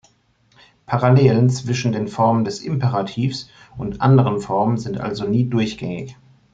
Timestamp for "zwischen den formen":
1.51-2.43